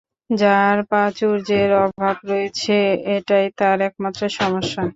যার 0.29 0.77
প্রাচুর্যের 0.89 1.69
অভাব 1.83 2.15
রয়েছে, 2.25 2.75
এটাই 3.15 3.47
তার 3.59 3.77
একমাত্র 3.81 4.21
সমস্যা। 4.39 4.83